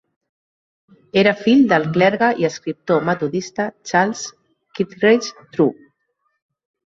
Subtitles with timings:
[1.23, 4.23] Era fill del clergue i escriptor metodista Charles
[4.79, 5.89] Kittredge True.